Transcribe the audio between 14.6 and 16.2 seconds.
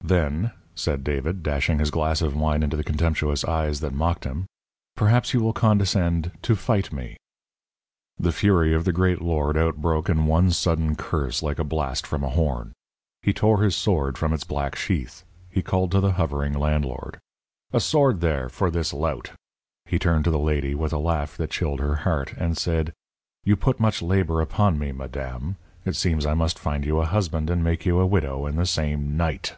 sheath; he called to the